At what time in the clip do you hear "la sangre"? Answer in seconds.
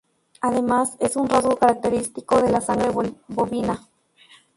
2.49-2.89